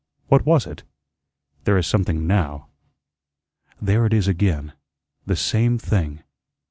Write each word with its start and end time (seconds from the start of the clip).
What 0.29 0.47
was 0.47 0.65
it? 0.65 0.81
There 1.65 1.77
is 1.77 1.85
something 1.85 2.25
NOW. 2.25 2.69
There 3.79 4.07
it 4.07 4.13
is 4.13 4.27
again 4.27 4.73
the 5.27 5.35
same 5.35 5.77
thing." 5.77 6.23